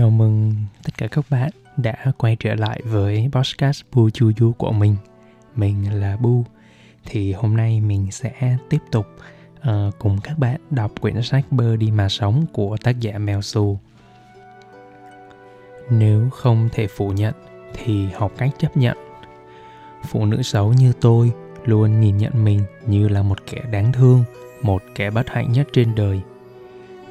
Chào 0.00 0.10
mừng 0.10 0.54
tất 0.82 0.98
cả 0.98 1.06
các 1.06 1.24
bạn 1.30 1.50
đã 1.76 1.94
quay 2.18 2.36
trở 2.40 2.54
lại 2.54 2.80
với 2.84 3.28
podcast 3.32 3.82
Bu 3.94 4.10
Chu 4.10 4.32
Du 4.36 4.52
của 4.52 4.72
mình. 4.72 4.96
Mình 5.54 6.00
là 6.00 6.16
Bu. 6.16 6.44
Thì 7.06 7.32
hôm 7.32 7.56
nay 7.56 7.80
mình 7.80 8.10
sẽ 8.10 8.56
tiếp 8.68 8.78
tục 8.90 9.06
uh, 9.58 9.94
cùng 9.98 10.18
các 10.22 10.38
bạn 10.38 10.60
đọc 10.70 10.92
quyển 11.00 11.22
sách 11.22 11.44
Bơ 11.50 11.76
đi 11.76 11.90
mà 11.90 12.08
sống 12.08 12.44
của 12.52 12.76
tác 12.76 13.00
giả 13.00 13.18
Mèo 13.18 13.42
Su. 13.42 13.78
Nếu 15.90 16.30
không 16.30 16.68
thể 16.72 16.86
phủ 16.86 17.10
nhận 17.10 17.34
thì 17.74 18.06
học 18.06 18.32
cách 18.38 18.50
chấp 18.58 18.76
nhận. 18.76 18.96
Phụ 20.08 20.26
nữ 20.26 20.42
xấu 20.42 20.72
như 20.72 20.92
tôi 21.00 21.32
luôn 21.64 22.00
nhìn 22.00 22.16
nhận 22.16 22.44
mình 22.44 22.60
như 22.86 23.08
là 23.08 23.22
một 23.22 23.38
kẻ 23.50 23.62
đáng 23.70 23.92
thương, 23.92 24.24
một 24.62 24.82
kẻ 24.94 25.10
bất 25.10 25.28
hạnh 25.30 25.52
nhất 25.52 25.68
trên 25.72 25.94
đời. 25.94 26.20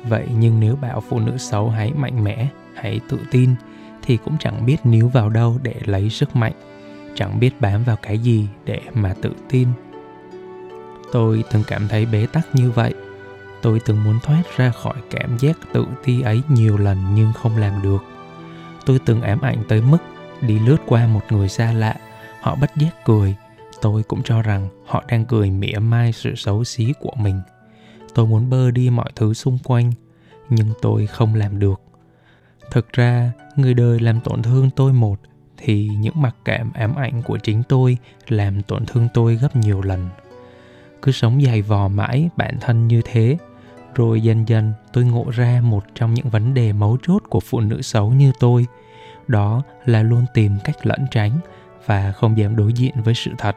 Vậy 0.03 0.27
nhưng 0.37 0.59
nếu 0.59 0.75
bảo 0.75 1.01
phụ 1.01 1.19
nữ 1.19 1.37
xấu 1.37 1.69
hãy 1.69 1.93
mạnh 1.93 2.23
mẽ, 2.23 2.47
hãy 2.81 2.99
tự 3.09 3.19
tin 3.31 3.55
thì 4.01 4.17
cũng 4.17 4.37
chẳng 4.39 4.65
biết 4.65 4.77
níu 4.83 5.07
vào 5.07 5.29
đâu 5.29 5.59
để 5.63 5.75
lấy 5.85 6.09
sức 6.09 6.35
mạnh, 6.35 6.53
chẳng 7.15 7.39
biết 7.39 7.61
bám 7.61 7.83
vào 7.83 7.95
cái 8.01 8.17
gì 8.17 8.47
để 8.65 8.81
mà 8.93 9.13
tự 9.21 9.33
tin. 9.49 9.67
Tôi 11.11 11.43
từng 11.51 11.63
cảm 11.67 11.87
thấy 11.87 12.05
bế 12.05 12.25
tắc 12.25 12.47
như 12.53 12.71
vậy. 12.71 12.93
Tôi 13.61 13.79
từng 13.85 14.03
muốn 14.03 14.19
thoát 14.23 14.43
ra 14.57 14.71
khỏi 14.71 14.95
cảm 15.11 15.37
giác 15.37 15.57
tự 15.73 15.85
ti 16.03 16.21
ấy 16.21 16.41
nhiều 16.49 16.77
lần 16.77 16.97
nhưng 17.15 17.33
không 17.33 17.57
làm 17.57 17.81
được. 17.81 18.03
Tôi 18.85 18.99
từng 19.05 19.21
ám 19.21 19.41
ảnh 19.41 19.63
tới 19.67 19.81
mức 19.81 19.97
đi 20.41 20.59
lướt 20.59 20.77
qua 20.85 21.07
một 21.07 21.21
người 21.29 21.49
xa 21.49 21.71
lạ, 21.71 21.95
họ 22.41 22.55
bất 22.55 22.71
giác 22.75 23.05
cười, 23.05 23.35
tôi 23.81 24.03
cũng 24.03 24.23
cho 24.23 24.41
rằng 24.41 24.69
họ 24.85 25.03
đang 25.07 25.25
cười 25.25 25.51
mỉa 25.51 25.79
mai 25.79 26.11
sự 26.11 26.35
xấu 26.35 26.63
xí 26.63 26.93
của 26.99 27.13
mình. 27.15 27.41
Tôi 28.13 28.27
muốn 28.27 28.49
bơ 28.49 28.71
đi 28.71 28.89
mọi 28.89 29.11
thứ 29.15 29.33
xung 29.33 29.57
quanh, 29.63 29.91
nhưng 30.49 30.67
tôi 30.81 31.05
không 31.05 31.35
làm 31.35 31.59
được 31.59 31.88
thực 32.71 32.93
ra, 32.93 33.31
người 33.55 33.73
đời 33.73 33.99
làm 33.99 34.19
tổn 34.19 34.41
thương 34.41 34.69
tôi 34.75 34.93
một, 34.93 35.19
thì 35.57 35.89
những 35.99 36.21
mặc 36.21 36.35
cảm 36.45 36.73
ám 36.73 36.95
ảnh 36.95 37.21
của 37.21 37.37
chính 37.37 37.63
tôi 37.63 37.97
làm 38.27 38.61
tổn 38.61 38.85
thương 38.85 39.07
tôi 39.13 39.35
gấp 39.35 39.55
nhiều 39.55 39.81
lần. 39.81 40.09
Cứ 41.01 41.11
sống 41.11 41.41
dài 41.41 41.61
vò 41.61 41.87
mãi 41.87 42.29
bản 42.37 42.57
thân 42.61 42.87
như 42.87 43.01
thế, 43.05 43.37
rồi 43.95 44.21
dần 44.21 44.47
dần 44.47 44.73
tôi 44.93 45.05
ngộ 45.05 45.25
ra 45.29 45.61
một 45.63 45.83
trong 45.95 46.13
những 46.13 46.29
vấn 46.29 46.53
đề 46.53 46.73
mấu 46.73 46.97
chốt 47.07 47.23
của 47.29 47.39
phụ 47.39 47.59
nữ 47.59 47.81
xấu 47.81 48.11
như 48.11 48.31
tôi. 48.39 48.65
Đó 49.27 49.63
là 49.85 50.03
luôn 50.03 50.25
tìm 50.33 50.57
cách 50.63 50.85
lẩn 50.85 51.05
tránh 51.11 51.31
và 51.85 52.11
không 52.11 52.37
dám 52.37 52.55
đối 52.55 52.73
diện 52.73 52.93
với 53.03 53.13
sự 53.13 53.31
thật. 53.37 53.55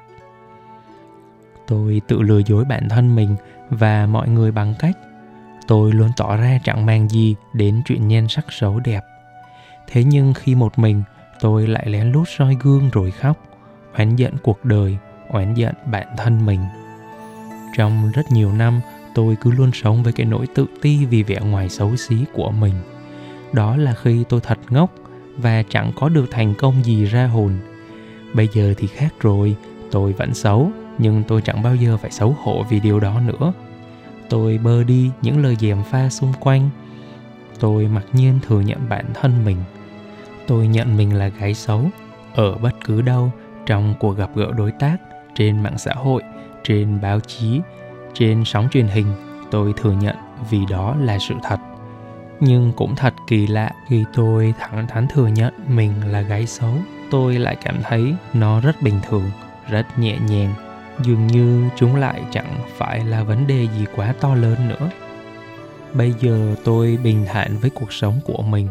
Tôi 1.66 2.00
tự 2.08 2.22
lừa 2.22 2.38
dối 2.46 2.64
bản 2.64 2.88
thân 2.88 3.14
mình 3.14 3.36
và 3.70 4.06
mọi 4.06 4.28
người 4.28 4.52
bằng 4.52 4.74
cách 4.78 4.98
tôi 5.66 5.92
luôn 5.92 6.10
tỏ 6.16 6.36
ra 6.36 6.58
chẳng 6.64 6.86
mang 6.86 7.08
gì 7.08 7.34
đến 7.52 7.82
chuyện 7.86 8.08
nhan 8.08 8.28
sắc 8.28 8.46
xấu 8.50 8.80
đẹp. 8.80 9.00
Thế 9.86 10.04
nhưng 10.04 10.34
khi 10.34 10.54
một 10.54 10.78
mình, 10.78 11.02
tôi 11.40 11.66
lại 11.66 11.86
lén 11.86 12.12
lút 12.12 12.28
soi 12.28 12.56
gương 12.62 12.90
rồi 12.92 13.10
khóc, 13.10 13.36
oán 13.98 14.16
giận 14.16 14.32
cuộc 14.42 14.64
đời, 14.64 14.98
oán 15.28 15.54
giận 15.54 15.74
bản 15.86 16.06
thân 16.16 16.46
mình. 16.46 16.60
Trong 17.76 18.10
rất 18.14 18.22
nhiều 18.30 18.52
năm, 18.52 18.80
tôi 19.14 19.36
cứ 19.40 19.50
luôn 19.50 19.70
sống 19.72 20.02
với 20.02 20.12
cái 20.12 20.26
nỗi 20.26 20.46
tự 20.54 20.66
ti 20.82 21.04
vì 21.04 21.22
vẻ 21.22 21.40
ngoài 21.40 21.68
xấu 21.68 21.96
xí 21.96 22.16
của 22.32 22.50
mình. 22.50 22.74
Đó 23.52 23.76
là 23.76 23.94
khi 24.02 24.24
tôi 24.28 24.40
thật 24.40 24.58
ngốc 24.70 24.90
và 25.36 25.62
chẳng 25.68 25.92
có 25.96 26.08
được 26.08 26.26
thành 26.30 26.54
công 26.54 26.84
gì 26.84 27.04
ra 27.04 27.26
hồn. 27.26 27.58
Bây 28.34 28.48
giờ 28.52 28.74
thì 28.76 28.86
khác 28.86 29.14
rồi, 29.20 29.56
tôi 29.90 30.12
vẫn 30.12 30.34
xấu, 30.34 30.70
nhưng 30.98 31.22
tôi 31.28 31.42
chẳng 31.42 31.62
bao 31.62 31.74
giờ 31.74 31.96
phải 31.96 32.10
xấu 32.10 32.36
hổ 32.42 32.64
vì 32.70 32.80
điều 32.80 33.00
đó 33.00 33.20
nữa 33.20 33.52
tôi 34.32 34.58
bơ 34.58 34.84
đi 34.84 35.10
những 35.22 35.42
lời 35.42 35.56
gièm 35.60 35.82
pha 35.82 36.08
xung 36.08 36.32
quanh. 36.40 36.70
Tôi 37.60 37.86
mặc 37.86 38.04
nhiên 38.12 38.38
thừa 38.46 38.60
nhận 38.60 38.88
bản 38.88 39.04
thân 39.14 39.44
mình. 39.44 39.56
Tôi 40.46 40.66
nhận 40.66 40.96
mình 40.96 41.14
là 41.14 41.28
gái 41.28 41.54
xấu, 41.54 41.84
ở 42.34 42.54
bất 42.54 42.70
cứ 42.84 43.02
đâu 43.02 43.32
trong 43.66 43.94
cuộc 44.00 44.16
gặp 44.16 44.30
gỡ 44.34 44.52
đối 44.56 44.72
tác, 44.72 44.96
trên 45.34 45.62
mạng 45.62 45.78
xã 45.78 45.92
hội, 45.94 46.22
trên 46.64 47.00
báo 47.00 47.20
chí, 47.20 47.60
trên 48.14 48.44
sóng 48.44 48.68
truyền 48.72 48.86
hình, 48.86 49.06
tôi 49.50 49.74
thừa 49.76 49.92
nhận 49.92 50.16
vì 50.50 50.60
đó 50.70 50.96
là 51.00 51.18
sự 51.18 51.34
thật. 51.42 51.58
Nhưng 52.40 52.72
cũng 52.72 52.96
thật 52.96 53.14
kỳ 53.26 53.46
lạ 53.46 53.70
khi 53.88 54.04
tôi 54.14 54.54
thẳng 54.58 54.86
thắn 54.88 55.06
thừa 55.08 55.26
nhận 55.26 55.54
mình 55.68 55.92
là 56.06 56.20
gái 56.20 56.46
xấu, 56.46 56.74
tôi 57.10 57.38
lại 57.38 57.56
cảm 57.64 57.82
thấy 57.82 58.14
nó 58.34 58.60
rất 58.60 58.82
bình 58.82 59.00
thường, 59.08 59.30
rất 59.70 59.98
nhẹ 59.98 60.18
nhàng 60.28 60.71
dường 61.00 61.26
như 61.26 61.68
chúng 61.76 61.96
lại 61.96 62.22
chẳng 62.30 62.58
phải 62.76 63.04
là 63.04 63.22
vấn 63.22 63.46
đề 63.46 63.68
gì 63.78 63.84
quá 63.96 64.14
to 64.20 64.34
lớn 64.34 64.68
nữa. 64.68 64.90
Bây 65.94 66.14
giờ 66.20 66.54
tôi 66.64 66.98
bình 67.04 67.24
thản 67.26 67.56
với 67.56 67.70
cuộc 67.70 67.92
sống 67.92 68.20
của 68.24 68.42
mình. 68.42 68.68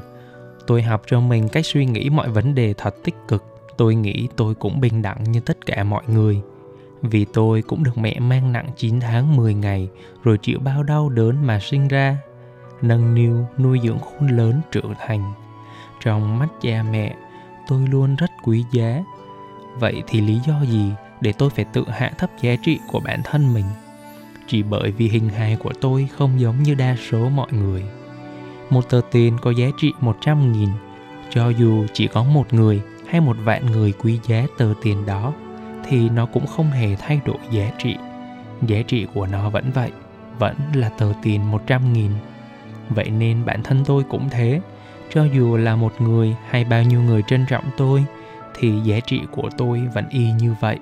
Tôi 0.67 0.81
học 0.81 1.01
cho 1.07 1.19
mình 1.19 1.49
cách 1.49 1.65
suy 1.65 1.85
nghĩ 1.85 2.09
mọi 2.09 2.29
vấn 2.29 2.55
đề 2.55 2.73
thật 2.77 2.95
tích 3.03 3.15
cực. 3.27 3.43
Tôi 3.77 3.95
nghĩ 3.95 4.27
tôi 4.35 4.55
cũng 4.55 4.79
bình 4.79 5.01
đẳng 5.01 5.23
như 5.23 5.39
tất 5.39 5.65
cả 5.65 5.83
mọi 5.83 6.03
người. 6.07 6.41
Vì 7.01 7.25
tôi 7.33 7.61
cũng 7.61 7.83
được 7.83 7.97
mẹ 7.97 8.19
mang 8.19 8.51
nặng 8.51 8.69
9 8.77 8.99
tháng 8.99 9.35
10 9.35 9.53
ngày, 9.53 9.89
rồi 10.23 10.37
chịu 10.37 10.59
bao 10.59 10.83
đau 10.83 11.09
đớn 11.09 11.45
mà 11.45 11.59
sinh 11.59 11.87
ra, 11.87 12.17
nâng 12.81 13.15
niu, 13.15 13.45
nuôi 13.57 13.79
dưỡng 13.83 13.99
khôn 13.99 14.27
lớn 14.27 14.61
trưởng 14.71 14.93
thành. 14.99 15.33
Trong 16.03 16.39
mắt 16.39 16.47
cha 16.61 16.83
mẹ, 16.91 17.15
tôi 17.67 17.87
luôn 17.87 18.15
rất 18.15 18.29
quý 18.43 18.65
giá. 18.71 19.03
Vậy 19.79 20.03
thì 20.07 20.21
lý 20.21 20.39
do 20.47 20.61
gì 20.61 20.91
để 21.21 21.33
tôi 21.33 21.49
phải 21.49 21.65
tự 21.65 21.85
hạ 21.89 22.11
thấp 22.17 22.29
giá 22.41 22.55
trị 22.63 22.79
của 22.87 22.99
bản 22.99 23.21
thân 23.23 23.53
mình 23.53 23.65
chỉ 24.51 24.63
bởi 24.63 24.91
vì 24.91 25.07
hình 25.07 25.29
hài 25.29 25.55
của 25.55 25.73
tôi 25.81 26.07
không 26.17 26.39
giống 26.39 26.63
như 26.63 26.75
đa 26.75 26.95
số 27.09 27.29
mọi 27.29 27.47
người. 27.51 27.83
Một 28.69 28.89
tờ 28.89 29.01
tiền 29.11 29.37
có 29.41 29.51
giá 29.51 29.67
trị 29.77 29.91
100 29.99 30.51
nghìn, 30.51 30.69
cho 31.29 31.49
dù 31.49 31.85
chỉ 31.93 32.07
có 32.07 32.23
một 32.23 32.53
người 32.53 32.81
hay 33.07 33.21
một 33.21 33.37
vạn 33.43 33.65
người 33.65 33.91
quý 33.91 34.19
giá 34.27 34.45
tờ 34.57 34.73
tiền 34.81 35.05
đó, 35.05 35.33
thì 35.85 36.09
nó 36.09 36.25
cũng 36.25 36.47
không 36.47 36.71
hề 36.71 36.95
thay 36.95 37.19
đổi 37.25 37.37
giá 37.51 37.71
trị. 37.77 37.95
Giá 38.61 38.81
trị 38.87 39.07
của 39.13 39.27
nó 39.27 39.49
vẫn 39.49 39.71
vậy, 39.71 39.91
vẫn 40.39 40.55
là 40.73 40.89
tờ 40.89 41.13
tiền 41.23 41.51
100 41.51 41.93
nghìn. 41.93 42.11
Vậy 42.89 43.09
nên 43.09 43.45
bản 43.45 43.63
thân 43.63 43.83
tôi 43.85 44.03
cũng 44.09 44.29
thế, 44.29 44.61
cho 45.13 45.23
dù 45.23 45.57
là 45.57 45.75
một 45.75 46.01
người 46.01 46.35
hay 46.49 46.63
bao 46.63 46.83
nhiêu 46.83 47.01
người 47.01 47.21
trân 47.27 47.45
trọng 47.45 47.65
tôi, 47.77 48.03
thì 48.59 48.79
giá 48.79 48.99
trị 48.99 49.21
của 49.31 49.49
tôi 49.57 49.81
vẫn 49.93 50.05
y 50.09 50.31
như 50.31 50.55
vậy 50.61 50.79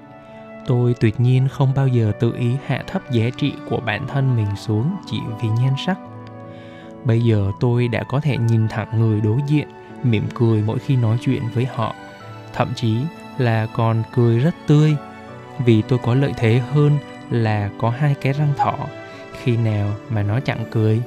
tôi 0.68 0.96
tuyệt 1.00 1.20
nhiên 1.20 1.48
không 1.48 1.74
bao 1.76 1.88
giờ 1.88 2.12
tự 2.20 2.34
ý 2.36 2.56
hạ 2.66 2.84
thấp 2.88 3.12
giá 3.12 3.30
trị 3.38 3.54
của 3.70 3.80
bản 3.86 4.08
thân 4.08 4.36
mình 4.36 4.56
xuống 4.56 4.96
chỉ 5.12 5.18
vì 5.42 5.50
nhan 5.50 5.74
sắc. 5.86 6.00
Bây 7.04 7.22
giờ 7.22 7.52
tôi 7.60 7.88
đã 7.88 8.04
có 8.04 8.20
thể 8.20 8.38
nhìn 8.38 8.68
thẳng 8.68 9.00
người 9.00 9.22
đối 9.22 9.38
diện, 9.48 9.68
mỉm 10.04 10.24
cười 10.34 10.62
mỗi 10.62 10.80
khi 10.80 10.96
nói 10.96 11.18
chuyện 11.22 11.42
với 11.54 11.66
họ, 11.66 11.96
thậm 12.54 12.68
chí 12.76 12.98
là 13.38 13.68
còn 13.76 14.04
cười 14.14 14.40
rất 14.40 14.56
tươi, 14.68 14.96
vì 15.66 15.82
tôi 15.82 16.00
có 16.04 16.16
lợi 16.16 16.34
thế 16.38 16.60
hơn 16.72 16.98
là 17.30 17.70
có 17.80 17.90
hai 17.90 18.16
cái 18.22 18.34
răng 18.34 18.54
thỏ, 18.58 18.76
khi 19.42 19.58
nào 19.58 19.94
mà 20.10 20.24
nó 20.24 20.40
chẳng 20.40 20.66
cười. 20.72 21.02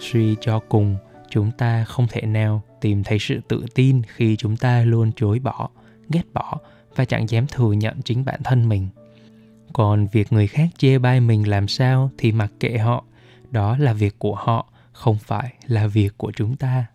Suy 0.00 0.36
cho 0.40 0.60
cùng, 0.68 0.96
chúng 1.30 1.50
ta 1.50 1.84
không 1.84 2.06
thể 2.10 2.20
nào 2.20 2.62
tìm 2.80 3.04
thấy 3.04 3.18
sự 3.18 3.40
tự 3.48 3.66
tin 3.74 4.02
khi 4.06 4.36
chúng 4.36 4.56
ta 4.56 4.82
luôn 4.82 5.12
chối 5.16 5.38
bỏ, 5.38 5.68
ghét 6.08 6.22
bỏ 6.32 6.58
và 6.96 7.04
chẳng 7.04 7.28
dám 7.28 7.46
thừa 7.46 7.72
nhận 7.72 8.02
chính 8.02 8.24
bản 8.24 8.40
thân 8.44 8.68
mình. 8.68 8.88
Còn 9.72 10.06
việc 10.12 10.32
người 10.32 10.46
khác 10.46 10.68
chê 10.78 10.98
bai 10.98 11.20
mình 11.20 11.48
làm 11.48 11.68
sao 11.68 12.10
thì 12.18 12.32
mặc 12.32 12.52
kệ 12.60 12.78
họ, 12.78 13.04
đó 13.50 13.76
là 13.78 13.92
việc 13.92 14.18
của 14.18 14.34
họ, 14.34 14.66
không 14.92 15.18
phải 15.18 15.54
là 15.66 15.86
việc 15.86 16.18
của 16.18 16.32
chúng 16.36 16.56
ta. 16.56 16.86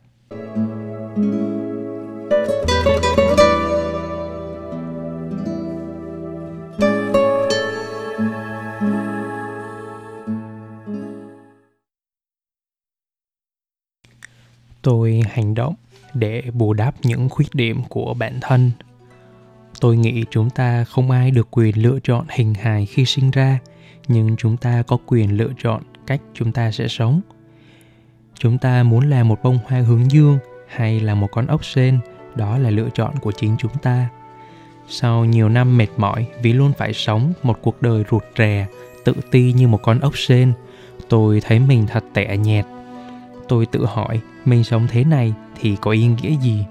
Tôi 14.82 15.22
hành 15.30 15.56
động 15.56 15.76
để 16.14 16.44
bù 16.54 16.74
đắp 16.74 16.96
những 17.04 17.30
khuyết 17.30 17.54
điểm 17.54 17.84
của 17.90 18.14
bản 18.14 18.40
thân 18.42 18.72
tôi 19.82 19.98
nghĩ 19.98 20.24
chúng 20.32 20.50
ta 20.50 20.84
không 20.84 21.12
ai 21.12 21.32
được 21.32 21.48
quyền 21.52 21.78
lựa 21.78 22.00
chọn 22.04 22.26
hình 22.30 22.54
hài 22.54 22.86
khi 22.86 23.06
sinh 23.06 23.32
ra, 23.32 23.60
nhưng 24.08 24.36
chúng 24.38 24.58
ta 24.58 24.84
có 24.88 24.98
quyền 25.06 25.38
lựa 25.38 25.50
chọn 25.64 25.84
cách 26.08 26.22
chúng 26.34 26.52
ta 26.52 26.72
sẽ 26.72 26.88
sống. 26.88 27.22
Chúng 28.40 28.58
ta 28.58 28.84
muốn 28.84 29.10
là 29.10 29.24
một 29.24 29.44
bông 29.44 29.60
hoa 29.66 29.80
hướng 29.80 30.12
dương 30.12 30.38
hay 30.68 31.00
là 31.00 31.16
một 31.16 31.28
con 31.32 31.48
ốc 31.48 31.66
sên, 31.66 32.00
đó 32.36 32.58
là 32.58 32.70
lựa 32.70 32.90
chọn 32.94 33.16
của 33.18 33.32
chính 33.32 33.56
chúng 33.60 33.78
ta. 33.82 34.10
Sau 34.88 35.26
nhiều 35.26 35.50
năm 35.50 35.78
mệt 35.78 35.90
mỏi 35.98 36.28
vì 36.42 36.54
luôn 36.54 36.72
phải 36.78 36.94
sống 36.94 37.34
một 37.44 37.60
cuộc 37.62 37.82
đời 37.82 38.04
rụt 38.12 38.24
rè, 38.38 38.68
tự 39.06 39.14
ti 39.32 39.54
như 39.54 39.68
một 39.68 39.80
con 39.84 40.00
ốc 40.00 40.18
sên, 40.18 40.54
tôi 41.10 41.42
thấy 41.42 41.60
mình 41.60 41.88
thật 41.88 42.04
tẻ 42.14 42.38
nhẹt 42.38 42.66
tôi 43.52 43.66
tự 43.66 43.86
hỏi, 43.86 44.22
mình 44.46 44.64
sống 44.64 44.88
thế 44.90 45.04
này 45.04 45.34
thì 45.60 45.78
có 45.82 45.92
ý 45.92 46.08
nghĩa 46.08 46.38
gì? 46.42 46.66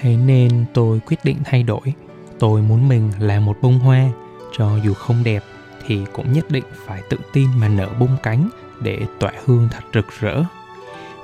Thế 0.00 0.16
nên 0.16 0.64
tôi 0.74 1.00
quyết 1.00 1.18
định 1.24 1.36
thay 1.44 1.62
đổi. 1.62 1.94
Tôi 2.38 2.62
muốn 2.62 2.88
mình 2.88 3.12
là 3.18 3.40
một 3.40 3.56
bông 3.62 3.78
hoa. 3.78 4.08
Cho 4.52 4.76
dù 4.76 4.94
không 4.94 5.24
đẹp 5.24 5.42
thì 5.86 6.00
cũng 6.12 6.32
nhất 6.32 6.50
định 6.50 6.64
phải 6.86 7.02
tự 7.10 7.18
tin 7.32 7.48
mà 7.58 7.68
nở 7.68 7.88
bung 7.98 8.16
cánh 8.22 8.48
để 8.82 8.98
tỏa 9.20 9.32
hương 9.44 9.68
thật 9.72 9.84
rực 9.94 10.06
rỡ. 10.20 10.42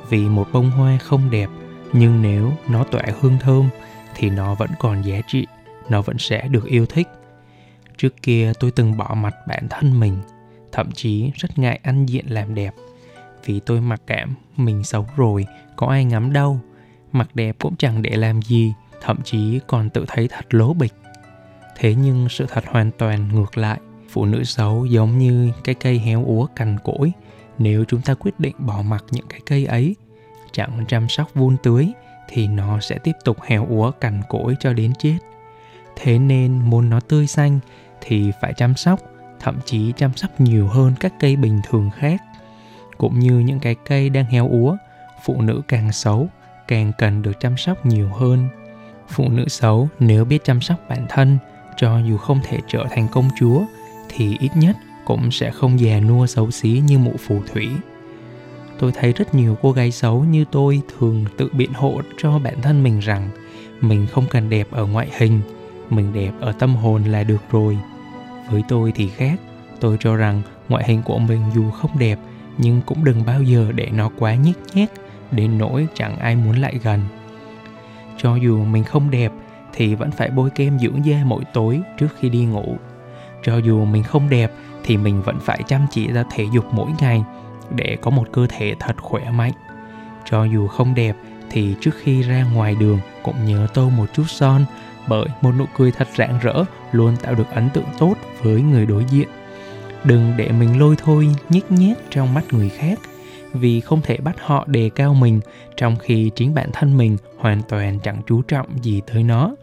Vì 0.09 0.29
một 0.29 0.49
bông 0.53 0.71
hoa 0.71 0.99
không 0.99 1.31
đẹp, 1.31 1.49
nhưng 1.93 2.23
nếu 2.23 2.53
nó 2.69 2.85
tỏa 2.85 3.03
hương 3.21 3.39
thơm 3.41 3.69
thì 4.15 4.31
nó 4.31 4.55
vẫn 4.55 4.71
còn 4.79 5.03
giá 5.03 5.21
trị, 5.27 5.47
nó 5.89 6.03
vẫn 6.03 6.19
sẽ 6.19 6.49
được 6.49 6.65
yêu 6.65 6.87
thích. 6.87 7.09
Trước 7.97 8.23
kia 8.23 8.53
tôi 8.61 8.71
từng 8.71 8.97
bỏ 8.97 9.15
mặt 9.15 9.35
bản 9.49 9.67
thân 9.71 10.01
mình, 10.01 10.19
thậm 10.73 10.93
chí 10.93 11.31
rất 11.35 11.59
ngại 11.59 11.81
ăn 11.83 12.07
diện 12.07 12.25
làm 12.29 12.55
đẹp. 12.55 12.75
Vì 13.45 13.61
tôi 13.61 13.81
mặc 13.81 14.03
cảm 14.07 14.35
mình 14.57 14.85
xấu 14.85 15.07
rồi, 15.17 15.47
có 15.77 15.87
ai 15.87 16.05
ngắm 16.05 16.33
đâu 16.33 16.61
mặt 17.13 17.29
đẹp 17.35 17.57
cũng 17.59 17.77
chẳng 17.77 18.03
để 18.03 18.17
làm 18.17 18.43
gì, 18.43 18.73
thậm 19.01 19.19
chí 19.25 19.61
còn 19.67 19.91
tự 19.91 20.05
thấy 20.09 20.29
thật 20.29 20.55
lố 20.55 20.75
bịch. 20.75 20.95
Thế 21.77 21.95
nhưng 21.95 22.29
sự 22.29 22.47
thật 22.49 22.65
hoàn 22.67 22.91
toàn 22.99 23.29
ngược 23.29 23.59
lại, 23.59 23.81
phụ 24.11 24.25
nữ 24.25 24.45
xấu 24.45 24.85
giống 24.87 25.19
như 25.19 25.51
cái 25.65 25.75
cây 25.75 25.99
héo 25.99 26.25
úa 26.25 26.47
cằn 26.57 26.77
cỗi. 26.85 27.13
Nếu 27.59 27.85
chúng 27.89 28.01
ta 28.01 28.15
quyết 28.15 28.41
định 28.41 28.55
bỏ 28.59 28.83
mặc 28.83 29.05
những 29.11 29.27
cái 29.29 29.41
cây 29.47 29.65
ấy, 29.65 29.97
chẳng 30.53 30.85
chăm 30.89 31.09
sóc 31.09 31.35
vun 31.35 31.57
tưới, 31.63 31.93
thì 32.29 32.47
nó 32.47 32.81
sẽ 32.81 32.99
tiếp 32.99 33.17
tục 33.25 33.37
héo 33.43 33.67
úa 33.67 33.91
cằn 33.91 34.23
cỗi 34.29 34.57
cho 34.61 34.73
đến 34.73 34.93
chết. 34.99 35.19
Thế 35.97 36.19
nên 36.19 36.59
muốn 36.59 36.91
nó 36.91 37.01
tươi 37.01 37.27
xanh, 37.27 37.59
thì 38.01 38.33
phải 38.41 38.53
chăm 38.57 38.75
sóc, 38.75 39.01
thậm 39.41 39.59
chí 39.65 39.93
chăm 39.97 40.17
sóc 40.17 40.41
nhiều 40.41 40.69
hơn 40.69 40.95
các 41.01 41.13
cây 41.21 41.37
bình 41.37 41.61
thường 41.69 41.91
khác. 41.97 42.23
Cũng 42.99 43.19
như 43.19 43.39
những 43.39 43.61
cái 43.61 43.75
cây 43.75 44.11
đang 44.11 44.25
héo 44.25 44.49
úa, 44.49 44.77
phụ 45.25 45.41
nữ 45.41 45.63
càng 45.69 45.93
xấu 45.93 46.29
càng 46.71 46.93
cần 46.99 47.23
được 47.23 47.41
chăm 47.41 47.57
sóc 47.57 47.87
nhiều 47.87 48.09
hơn. 48.09 48.49
Phụ 49.09 49.29
nữ 49.29 49.49
xấu 49.49 49.89
nếu 49.99 50.25
biết 50.25 50.45
chăm 50.45 50.61
sóc 50.61 50.77
bản 50.89 51.07
thân, 51.09 51.39
cho 51.77 51.99
dù 51.99 52.17
không 52.17 52.41
thể 52.45 52.59
trở 52.69 52.85
thành 52.91 53.09
công 53.09 53.29
chúa, 53.39 53.63
thì 54.09 54.37
ít 54.41 54.51
nhất 54.55 54.77
cũng 55.05 55.31
sẽ 55.31 55.51
không 55.51 55.81
già 55.81 56.01
nua 56.01 56.27
xấu 56.27 56.51
xí 56.51 56.83
như 56.87 56.99
mụ 56.99 57.13
phù 57.19 57.41
thủy. 57.53 57.69
Tôi 58.79 58.93
thấy 58.93 59.13
rất 59.13 59.35
nhiều 59.35 59.57
cô 59.63 59.73
gái 59.73 59.91
xấu 59.91 60.25
như 60.25 60.45
tôi 60.53 60.81
thường 60.99 61.25
tự 61.37 61.51
biện 61.53 61.73
hộ 61.73 62.01
cho 62.19 62.39
bản 62.39 62.63
thân 62.63 62.83
mình 62.83 62.99
rằng 62.99 63.31
mình 63.81 64.07
không 64.07 64.25
cần 64.31 64.51
đẹp 64.51 64.67
ở 64.71 64.87
ngoại 64.87 65.09
hình, 65.19 65.41
mình 65.91 66.13
đẹp 66.13 66.33
ở 66.41 66.53
tâm 66.53 66.75
hồn 66.75 67.05
là 67.05 67.25
được 67.25 67.43
rồi. 67.51 67.79
Với 68.51 68.63
tôi 68.69 68.93
thì 68.95 69.09
khác, 69.09 69.41
tôi 69.81 69.97
cho 70.01 70.17
rằng 70.17 70.43
ngoại 70.69 70.85
hình 70.87 71.03
của 71.03 71.19
mình 71.19 71.41
dù 71.55 71.71
không 71.71 71.99
đẹp, 71.99 72.19
nhưng 72.59 72.81
cũng 72.87 73.05
đừng 73.05 73.25
bao 73.27 73.43
giờ 73.43 73.73
để 73.75 73.89
nó 73.93 74.11
quá 74.19 74.35
nhếch 74.35 74.59
nhác 74.75 74.91
đến 75.31 75.59
nỗi 75.59 75.87
chẳng 75.95 76.19
ai 76.19 76.37
muốn 76.37 76.57
lại 76.57 76.79
gần. 76.83 77.01
Cho 78.17 78.37
dù 78.37 78.65
mình 78.65 78.85
không 78.85 79.11
đẹp 79.11 79.33
thì 79.73 79.95
vẫn 79.95 80.11
phải 80.11 80.31
bôi 80.31 80.51
kem 80.51 80.79
dưỡng 80.79 81.05
da 81.05 81.17
mỗi 81.25 81.45
tối 81.53 81.81
trước 81.99 82.09
khi 82.19 82.29
đi 82.29 82.45
ngủ. 82.45 82.77
Cho 83.43 83.57
dù 83.57 83.85
mình 83.85 84.03
không 84.03 84.31
đẹp 84.31 84.53
thì 84.85 84.97
mình 84.97 85.23
vẫn 85.23 85.41
phải 85.41 85.63
chăm 85.67 85.87
chỉ 85.91 86.13
ra 86.13 86.25
thể 86.31 86.47
dục 86.53 86.65
mỗi 86.73 86.91
ngày 87.01 87.25
để 87.71 87.97
có 88.03 88.11
một 88.11 88.29
cơ 88.33 88.47
thể 88.49 88.75
thật 88.79 88.97
khỏe 89.01 89.31
mạnh. 89.31 89.53
Cho 90.31 90.45
dù 90.45 90.67
không 90.67 90.95
đẹp 90.95 91.17
thì 91.51 91.75
trước 91.81 91.95
khi 92.03 92.23
ra 92.23 92.45
ngoài 92.55 92.75
đường 92.75 92.99
cũng 93.23 93.45
nhớ 93.45 93.67
tô 93.75 93.89
một 93.89 94.07
chút 94.15 94.25
son 94.27 94.65
bởi 95.09 95.27
một 95.41 95.53
nụ 95.59 95.65
cười 95.77 95.93
thật 95.93 96.09
rạng 96.17 96.39
rỡ 96.43 96.65
luôn 96.93 97.17
tạo 97.23 97.35
được 97.35 97.51
ấn 97.51 97.71
tượng 97.71 97.89
tốt 97.99 98.15
với 98.43 98.63
người 98.63 98.87
đối 98.87 99.05
diện. 99.05 99.29
Đừng 100.05 100.33
để 100.37 100.53
mình 100.53 100.79
lôi 100.79 100.97
thôi 101.05 101.29
nhích 101.49 101.73
nhét 101.73 101.97
trong 102.11 102.35
mắt 102.35 102.45
người 102.51 102.69
khác 102.69 102.99
vì 103.53 103.81
không 103.81 104.01
thể 104.03 104.17
bắt 104.17 104.37
họ 104.41 104.65
đề 104.67 104.91
cao 104.95 105.15
mình, 105.15 105.41
trong 105.77 105.97
khi 105.97 106.31
chính 106.35 106.55
bản 106.55 106.71
thân 106.73 106.97
mình 106.97 107.17
hoàn 107.39 107.63
toàn 107.69 107.99
chẳng 108.03 108.23
chú 108.27 108.43
trọng 108.43 108.67
gì 108.83 109.01
tới 109.07 109.23
nó. 109.23 109.55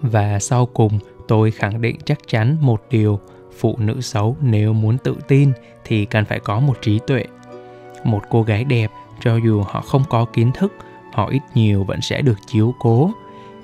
Và 0.00 0.38
sau 0.38 0.66
cùng, 0.66 0.98
tôi 1.28 1.50
khẳng 1.50 1.80
định 1.80 1.96
chắc 2.04 2.18
chắn 2.28 2.56
một 2.60 2.82
điều, 2.90 3.20
phụ 3.58 3.76
nữ 3.78 4.00
xấu 4.00 4.36
nếu 4.40 4.72
muốn 4.72 4.98
tự 4.98 5.16
tin 5.28 5.52
thì 5.84 6.04
cần 6.04 6.24
phải 6.24 6.40
có 6.40 6.60
một 6.60 6.78
trí 6.82 6.98
tuệ. 7.06 7.24
Một 8.04 8.22
cô 8.30 8.42
gái 8.42 8.64
đẹp, 8.64 8.90
cho 9.20 9.36
dù 9.36 9.62
họ 9.62 9.80
không 9.80 10.02
có 10.08 10.24
kiến 10.24 10.50
thức, 10.54 10.72
họ 11.12 11.28
ít 11.28 11.42
nhiều 11.54 11.84
vẫn 11.84 12.00
sẽ 12.00 12.22
được 12.22 12.38
chiếu 12.46 12.74
cố. 12.78 13.10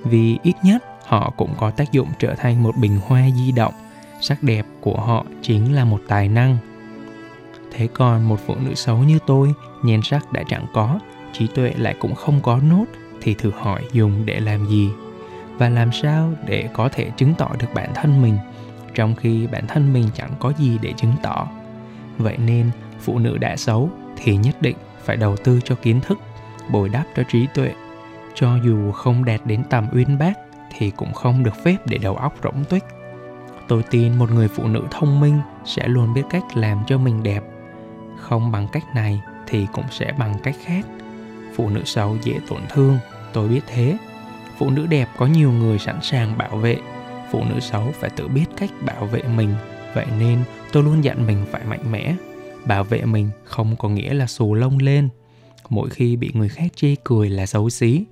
Vì 0.03 0.37
ít 0.43 0.55
nhất, 0.63 0.83
họ 1.05 1.33
cũng 1.37 1.53
có 1.57 1.71
tác 1.71 1.91
dụng 1.91 2.07
trở 2.19 2.35
thành 2.35 2.63
một 2.63 2.75
bình 2.77 2.99
hoa 3.05 3.21
di 3.35 3.51
động. 3.51 3.73
Sắc 4.21 4.43
đẹp 4.43 4.65
của 4.81 4.97
họ 4.97 5.25
chính 5.41 5.75
là 5.75 5.85
một 5.85 5.99
tài 6.07 6.29
năng 6.29 6.57
thế 7.73 7.87
còn 7.93 8.29
một 8.29 8.39
phụ 8.45 8.55
nữ 8.65 8.75
xấu 8.75 8.97
như 8.97 9.19
tôi, 9.27 9.53
nhan 9.83 10.01
sắc 10.01 10.31
đã 10.31 10.43
chẳng 10.47 10.65
có, 10.73 10.99
trí 11.33 11.47
tuệ 11.47 11.73
lại 11.77 11.95
cũng 11.99 12.15
không 12.15 12.41
có 12.41 12.59
nốt, 12.69 12.85
thì 13.21 13.33
thử 13.33 13.51
hỏi 13.59 13.83
dùng 13.91 14.25
để 14.25 14.39
làm 14.39 14.67
gì? 14.67 14.89
Và 15.57 15.69
làm 15.69 15.91
sao 15.91 16.33
để 16.45 16.69
có 16.73 16.89
thể 16.89 17.09
chứng 17.17 17.33
tỏ 17.37 17.49
được 17.59 17.67
bản 17.73 17.89
thân 17.95 18.21
mình, 18.21 18.37
trong 18.95 19.15
khi 19.15 19.47
bản 19.47 19.67
thân 19.67 19.93
mình 19.93 20.07
chẳng 20.13 20.31
có 20.39 20.53
gì 20.57 20.77
để 20.81 20.93
chứng 20.93 21.13
tỏ? 21.23 21.47
Vậy 22.17 22.37
nên, 22.37 22.71
phụ 22.99 23.19
nữ 23.19 23.37
đã 23.37 23.55
xấu 23.55 23.89
thì 24.17 24.37
nhất 24.37 24.61
định 24.61 24.75
phải 25.03 25.17
đầu 25.17 25.35
tư 25.35 25.59
cho 25.63 25.75
kiến 25.75 26.01
thức, 26.01 26.19
bồi 26.71 26.89
đắp 26.89 27.03
cho 27.15 27.23
trí 27.31 27.47
tuệ. 27.53 27.73
Cho 28.35 28.55
dù 28.65 28.91
không 28.91 29.25
đạt 29.25 29.41
đến 29.45 29.63
tầm 29.69 29.87
uyên 29.93 30.17
bác 30.17 30.33
thì 30.77 30.91
cũng 30.91 31.13
không 31.13 31.43
được 31.43 31.63
phép 31.63 31.77
để 31.85 31.97
đầu 31.97 32.15
óc 32.15 32.33
rỗng 32.43 32.63
tuếch. 32.69 32.83
Tôi 33.67 33.83
tin 33.83 34.17
một 34.17 34.31
người 34.31 34.47
phụ 34.47 34.67
nữ 34.67 34.83
thông 34.91 35.19
minh 35.19 35.39
sẽ 35.65 35.87
luôn 35.87 36.13
biết 36.13 36.23
cách 36.29 36.43
làm 36.55 36.83
cho 36.87 36.97
mình 36.97 37.23
đẹp 37.23 37.43
không 38.17 38.51
bằng 38.51 38.67
cách 38.67 38.95
này 38.95 39.21
thì 39.47 39.67
cũng 39.73 39.85
sẽ 39.91 40.13
bằng 40.17 40.35
cách 40.43 40.55
khác. 40.63 40.85
Phụ 41.55 41.69
nữ 41.69 41.81
xấu 41.85 42.17
dễ 42.23 42.39
tổn 42.49 42.61
thương, 42.69 42.97
tôi 43.33 43.47
biết 43.47 43.61
thế. 43.67 43.97
Phụ 44.57 44.69
nữ 44.69 44.85
đẹp 44.85 45.07
có 45.17 45.25
nhiều 45.25 45.51
người 45.51 45.79
sẵn 45.79 45.99
sàng 46.01 46.37
bảo 46.37 46.57
vệ. 46.57 46.77
Phụ 47.31 47.43
nữ 47.43 47.59
xấu 47.59 47.91
phải 47.99 48.09
tự 48.09 48.27
biết 48.27 48.45
cách 48.57 48.69
bảo 48.85 49.05
vệ 49.05 49.23
mình, 49.23 49.55
vậy 49.95 50.05
nên 50.19 50.43
tôi 50.71 50.83
luôn 50.83 51.03
dặn 51.03 51.27
mình 51.27 51.45
phải 51.51 51.63
mạnh 51.65 51.91
mẽ. 51.91 52.15
Bảo 52.65 52.83
vệ 52.83 53.05
mình 53.05 53.29
không 53.43 53.75
có 53.75 53.89
nghĩa 53.89 54.13
là 54.13 54.27
xù 54.27 54.53
lông 54.53 54.77
lên. 54.77 55.09
Mỗi 55.69 55.89
khi 55.89 56.15
bị 56.15 56.31
người 56.33 56.49
khác 56.49 56.67
chê 56.75 56.95
cười 57.03 57.29
là 57.29 57.45
xấu 57.45 57.69
xí. 57.69 58.05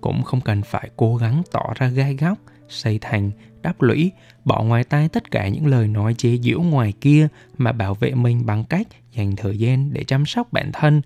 Cũng 0.00 0.22
không 0.22 0.40
cần 0.40 0.62
phải 0.62 0.90
cố 0.96 1.16
gắng 1.16 1.42
tỏ 1.52 1.72
ra 1.74 1.88
gai 1.88 2.14
góc 2.14 2.38
xây 2.68 2.98
thành, 3.00 3.30
đắp 3.62 3.82
lũy, 3.82 4.10
bỏ 4.44 4.62
ngoài 4.62 4.84
tai 4.84 5.08
tất 5.08 5.30
cả 5.30 5.48
những 5.48 5.66
lời 5.66 5.88
nói 5.88 6.14
chế 6.18 6.36
giễu 6.36 6.60
ngoài 6.60 6.92
kia 7.00 7.28
mà 7.58 7.72
bảo 7.72 7.94
vệ 7.94 8.14
mình 8.14 8.46
bằng 8.46 8.64
cách 8.64 8.86
dành 9.12 9.36
thời 9.36 9.58
gian 9.58 9.92
để 9.92 10.04
chăm 10.04 10.26
sóc 10.26 10.52
bản 10.52 10.70
thân, 10.72 11.02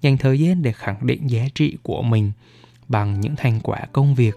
dành 0.00 0.18
thời 0.18 0.40
gian 0.40 0.62
để 0.62 0.72
khẳng 0.72 1.06
định 1.06 1.30
giá 1.30 1.44
trị 1.54 1.76
của 1.82 2.02
mình 2.02 2.32
bằng 2.88 3.20
những 3.20 3.36
thành 3.36 3.60
quả 3.62 3.80
công 3.92 4.14
việc. 4.14 4.34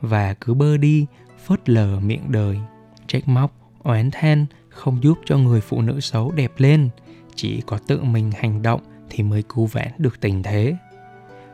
Và 0.00 0.34
cứ 0.34 0.54
bơ 0.54 0.76
đi, 0.76 1.06
phớt 1.46 1.68
lờ 1.68 2.00
miệng 2.00 2.32
đời. 2.32 2.58
Trách 3.06 3.28
móc, 3.28 3.52
oán 3.82 4.10
than 4.10 4.46
không 4.68 5.02
giúp 5.02 5.18
cho 5.26 5.38
người 5.38 5.60
phụ 5.60 5.82
nữ 5.82 6.00
xấu 6.00 6.30
đẹp 6.30 6.52
lên. 6.56 6.88
Chỉ 7.34 7.62
có 7.66 7.78
tự 7.86 8.02
mình 8.02 8.30
hành 8.36 8.62
động 8.62 8.80
thì 9.10 9.22
mới 9.22 9.42
cứu 9.42 9.66
vãn 9.66 9.88
được 9.98 10.20
tình 10.20 10.42
thế. 10.42 10.76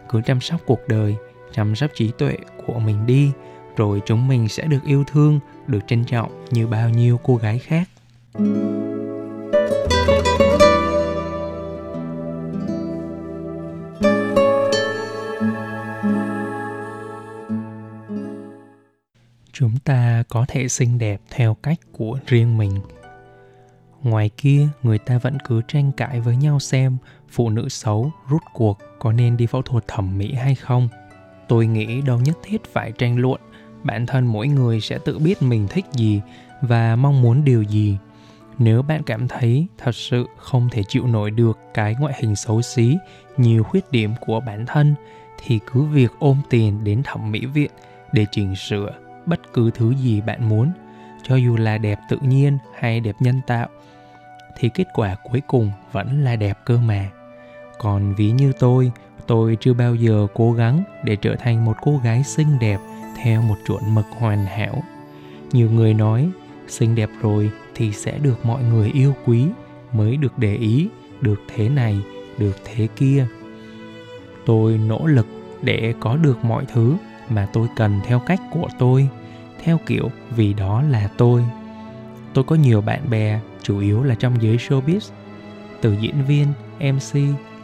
Cứ 0.08 0.20
chăm 0.24 0.40
sóc 0.40 0.60
cuộc 0.66 0.80
đời, 0.88 1.14
chăm 1.52 1.74
sóc 1.74 1.90
trí 1.94 2.10
tuệ 2.18 2.36
của 2.66 2.78
mình 2.78 3.06
đi 3.06 3.30
rồi 3.76 4.02
chúng 4.06 4.28
mình 4.28 4.48
sẽ 4.48 4.66
được 4.66 4.84
yêu 4.84 5.04
thương, 5.06 5.40
được 5.66 5.80
trân 5.86 6.04
trọng 6.04 6.44
như 6.50 6.66
bao 6.66 6.90
nhiêu 6.90 7.20
cô 7.22 7.36
gái 7.36 7.58
khác. 7.58 7.88
Chúng 19.52 19.78
ta 19.84 20.22
có 20.28 20.44
thể 20.48 20.68
xinh 20.68 20.98
đẹp 20.98 21.20
theo 21.30 21.54
cách 21.54 21.78
của 21.92 22.18
riêng 22.26 22.58
mình. 22.58 22.80
Ngoài 24.02 24.30
kia, 24.36 24.68
người 24.82 24.98
ta 24.98 25.18
vẫn 25.18 25.38
cứ 25.44 25.62
tranh 25.68 25.92
cãi 25.92 26.20
với 26.20 26.36
nhau 26.36 26.60
xem 26.60 26.96
phụ 27.30 27.50
nữ 27.50 27.68
xấu 27.68 28.12
rút 28.28 28.42
cuộc 28.52 28.78
có 28.98 29.12
nên 29.12 29.36
đi 29.36 29.46
phẫu 29.46 29.62
thuật 29.62 29.84
thẩm 29.88 30.18
mỹ 30.18 30.34
hay 30.34 30.54
không. 30.54 30.88
Tôi 31.48 31.66
nghĩ 31.66 32.00
đâu 32.00 32.20
nhất 32.20 32.38
thiết 32.42 32.62
phải 32.72 32.92
tranh 32.92 33.18
luận 33.18 33.40
bản 33.84 34.06
thân 34.06 34.26
mỗi 34.26 34.48
người 34.48 34.80
sẽ 34.80 34.98
tự 34.98 35.18
biết 35.18 35.42
mình 35.42 35.68
thích 35.70 35.84
gì 35.92 36.20
và 36.60 36.96
mong 36.96 37.22
muốn 37.22 37.44
điều 37.44 37.62
gì. 37.62 37.98
Nếu 38.58 38.82
bạn 38.82 39.02
cảm 39.02 39.28
thấy 39.28 39.66
thật 39.78 39.94
sự 39.94 40.26
không 40.36 40.68
thể 40.70 40.82
chịu 40.88 41.06
nổi 41.06 41.30
được 41.30 41.58
cái 41.74 41.96
ngoại 41.98 42.14
hình 42.20 42.36
xấu 42.36 42.62
xí, 42.62 42.96
nhiều 43.36 43.62
khuyết 43.62 43.90
điểm 43.90 44.10
của 44.20 44.40
bản 44.40 44.66
thân, 44.66 44.94
thì 45.44 45.60
cứ 45.72 45.82
việc 45.82 46.12
ôm 46.18 46.40
tiền 46.50 46.84
đến 46.84 47.02
thẩm 47.02 47.32
mỹ 47.32 47.46
viện 47.46 47.70
để 48.12 48.26
chỉnh 48.32 48.56
sửa 48.56 48.90
bất 49.26 49.52
cứ 49.52 49.70
thứ 49.70 49.94
gì 49.94 50.20
bạn 50.20 50.48
muốn, 50.48 50.72
cho 51.22 51.36
dù 51.36 51.56
là 51.56 51.78
đẹp 51.78 51.98
tự 52.08 52.18
nhiên 52.22 52.58
hay 52.78 53.00
đẹp 53.00 53.16
nhân 53.20 53.40
tạo, 53.46 53.68
thì 54.58 54.68
kết 54.68 54.86
quả 54.94 55.16
cuối 55.30 55.40
cùng 55.46 55.72
vẫn 55.92 56.24
là 56.24 56.36
đẹp 56.36 56.58
cơ 56.64 56.78
mà. 56.78 57.10
Còn 57.78 58.14
ví 58.14 58.30
như 58.30 58.52
tôi 58.58 58.92
tôi 59.26 59.56
chưa 59.60 59.74
bao 59.74 59.94
giờ 59.94 60.26
cố 60.34 60.52
gắng 60.52 60.82
để 61.04 61.16
trở 61.16 61.36
thành 61.36 61.64
một 61.64 61.76
cô 61.82 62.00
gái 62.04 62.24
xinh 62.24 62.58
đẹp 62.58 62.78
theo 63.22 63.42
một 63.42 63.56
chuẩn 63.66 63.94
mực 63.94 64.06
hoàn 64.10 64.46
hảo. 64.46 64.82
Nhiều 65.52 65.70
người 65.70 65.94
nói, 65.94 66.30
xinh 66.68 66.94
đẹp 66.94 67.10
rồi 67.20 67.50
thì 67.74 67.92
sẽ 67.92 68.18
được 68.18 68.46
mọi 68.46 68.62
người 68.62 68.90
yêu 68.94 69.14
quý, 69.26 69.46
mới 69.92 70.16
được 70.16 70.38
để 70.38 70.54
ý, 70.54 70.88
được 71.20 71.40
thế 71.54 71.68
này, 71.68 72.00
được 72.38 72.56
thế 72.64 72.88
kia. 72.96 73.26
Tôi 74.46 74.78
nỗ 74.78 75.06
lực 75.06 75.26
để 75.62 75.94
có 76.00 76.16
được 76.16 76.44
mọi 76.44 76.64
thứ 76.72 76.96
mà 77.28 77.48
tôi 77.52 77.68
cần 77.76 78.00
theo 78.04 78.18
cách 78.18 78.40
của 78.50 78.68
tôi, 78.78 79.08
theo 79.62 79.78
kiểu 79.86 80.10
vì 80.36 80.52
đó 80.52 80.82
là 80.82 81.08
tôi. 81.16 81.44
Tôi 82.34 82.44
có 82.44 82.56
nhiều 82.56 82.80
bạn 82.80 83.10
bè, 83.10 83.40
chủ 83.62 83.78
yếu 83.78 84.02
là 84.02 84.14
trong 84.14 84.42
giới 84.42 84.56
showbiz. 84.56 85.10
Từ 85.80 85.96
diễn 86.00 86.24
viên 86.28 86.46
mc 86.80 87.20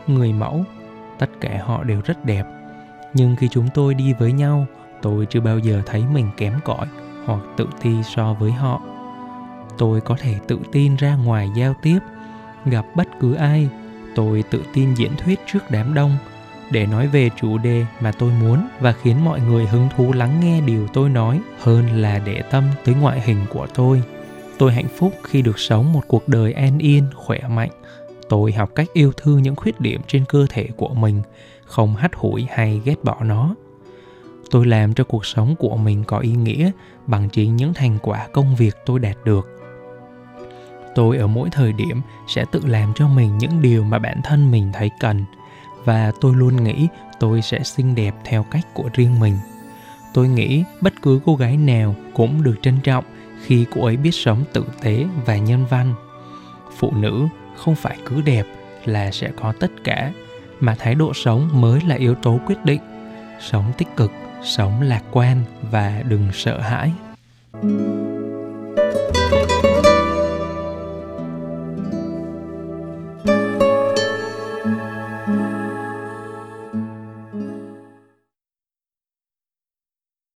người 0.07 0.33
mẫu, 0.33 0.65
tất 1.19 1.31
cả 1.41 1.63
họ 1.65 1.85
đều 1.85 2.01
rất 2.05 2.25
đẹp. 2.25 2.45
Nhưng 3.15 3.37
khi 3.37 3.49
chúng 3.49 3.69
tôi 3.75 3.95
đi 3.95 4.13
với 4.13 4.33
nhau 4.33 4.67
tôi 5.03 5.27
chưa 5.27 5.41
bao 5.41 5.59
giờ 5.59 5.83
thấy 5.87 6.05
mình 6.13 6.31
kém 6.37 6.53
cỏi 6.65 6.87
hoặc 7.25 7.41
tự 7.57 7.67
ti 7.83 8.03
so 8.03 8.35
với 8.35 8.53
họ. 8.53 8.83
Tôi 9.79 10.01
có 10.01 10.17
thể 10.21 10.35
tự 10.49 10.59
tin 10.73 10.97
ra 10.97 11.15
ngoài 11.15 11.51
giao 11.57 11.75
tiếp, 11.83 11.99
gặp 12.65 12.87
bất 12.97 13.09
cứ 13.21 13.35
ai. 13.35 13.69
Tôi 14.15 14.45
tự 14.51 14.63
tin 14.73 14.95
diễn 14.95 15.11
thuyết 15.17 15.41
trước 15.47 15.71
đám 15.71 15.95
đông, 15.95 16.17
để 16.71 16.87
nói 16.87 17.07
về 17.07 17.31
chủ 17.41 17.59
đề 17.59 17.87
mà 18.01 18.13
tôi 18.13 18.33
muốn 18.41 18.69
và 18.81 18.93
khiến 18.93 19.25
mọi 19.25 19.41
người 19.41 19.67
hứng 19.67 19.89
thú 19.97 20.13
lắng 20.13 20.41
nghe 20.41 20.61
điều 20.61 20.87
tôi 20.93 21.09
nói 21.09 21.41
hơn 21.59 22.03
là 22.03 22.19
để 22.19 22.43
tâm 22.51 22.65
tới 22.85 22.95
ngoại 22.95 23.21
hình 23.21 23.47
của 23.51 23.67
tôi. 23.75 24.03
Tôi 24.59 24.73
hạnh 24.73 24.89
phúc 24.97 25.13
khi 25.23 25.43
được 25.43 25.59
sống 25.59 25.93
một 25.93 26.03
cuộc 26.07 26.29
đời 26.29 26.53
an 26.53 26.79
yên, 26.79 27.05
khỏe 27.15 27.41
mạnh. 27.49 27.71
Tôi 28.29 28.53
học 28.53 28.71
cách 28.75 28.89
yêu 28.93 29.13
thương 29.17 29.43
những 29.43 29.57
khuyết 29.57 29.81
điểm 29.81 30.01
trên 30.07 30.25
cơ 30.29 30.47
thể 30.51 30.69
của 30.77 30.95
mình, 30.95 31.23
không 31.65 31.97
hắt 31.97 32.15
hủi 32.15 32.47
hay 32.51 32.81
ghét 32.85 33.05
bỏ 33.05 33.17
nó 33.21 33.55
tôi 34.51 34.67
làm 34.67 34.95
cho 34.95 35.05
cuộc 35.05 35.27
sống 35.27 35.55
của 35.59 35.77
mình 35.77 36.05
có 36.05 36.19
ý 36.19 36.31
nghĩa 36.31 36.71
bằng 37.07 37.29
chính 37.29 37.57
những 37.57 37.75
thành 37.75 37.99
quả 38.03 38.29
công 38.33 38.57
việc 38.57 38.77
tôi 38.87 38.99
đạt 38.99 39.17
được. 39.25 39.47
Tôi 40.95 41.19
ở 41.19 41.27
mỗi 41.27 41.49
thời 41.53 41.73
điểm 41.73 42.01
sẽ 42.29 42.45
tự 42.53 42.63
làm 42.67 42.93
cho 42.95 43.09
mình 43.09 43.39
những 43.39 43.63
điều 43.63 43.85
mà 43.85 43.99
bản 43.99 44.21
thân 44.25 44.51
mình 44.51 44.71
thấy 44.73 44.91
cần, 45.01 45.25
và 45.85 46.13
tôi 46.21 46.35
luôn 46.37 46.65
nghĩ 46.65 46.89
tôi 47.21 47.43
sẽ 47.43 47.63
xinh 47.63 47.95
đẹp 47.95 48.15
theo 48.25 48.43
cách 48.51 48.67
của 48.75 48.89
riêng 48.93 49.21
mình. 49.21 49.35
Tôi 50.15 50.29
nghĩ 50.29 50.65
bất 50.81 50.93
cứ 51.03 51.21
cô 51.25 51.37
gái 51.37 51.57
nào 51.57 51.95
cũng 52.15 52.43
được 52.43 52.55
trân 52.63 52.79
trọng 52.83 53.05
khi 53.45 53.67
cô 53.75 53.85
ấy 53.85 53.97
biết 53.97 54.15
sống 54.15 54.45
tử 54.53 54.65
tế 54.83 55.07
và 55.27 55.37
nhân 55.37 55.65
văn. 55.71 55.95
Phụ 56.79 56.93
nữ 56.97 57.27
không 57.57 57.75
phải 57.75 57.97
cứ 58.07 58.21
đẹp 58.21 58.47
là 58.85 59.11
sẽ 59.11 59.31
có 59.41 59.53
tất 59.61 59.71
cả, 59.85 60.13
mà 60.61 60.75
thái 60.79 60.95
độ 60.95 61.15
sống 61.15 61.49
mới 61.53 61.81
là 61.87 61.95
yếu 61.95 62.15
tố 62.15 62.39
quyết 62.47 62.65
định 62.65 62.81
sống 63.41 63.65
tích 63.79 63.97
cực 63.97 64.13
sống 64.43 64.83
lạc 64.83 65.03
quan 65.13 65.45
và 65.71 66.03
đừng 66.09 66.29
sợ 66.33 66.61
hãi. 66.61 66.93
thank 69.31 69.65
you 69.65 69.68